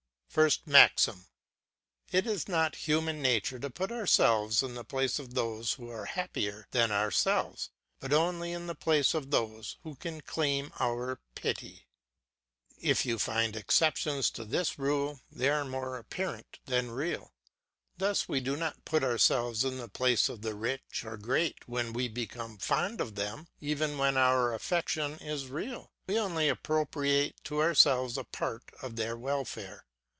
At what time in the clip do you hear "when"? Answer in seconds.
21.67-21.91, 23.97-24.15